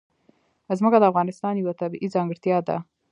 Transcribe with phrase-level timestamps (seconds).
[0.79, 2.77] ځمکه د افغانستان یوه طبیعي ځانګړتیا ده.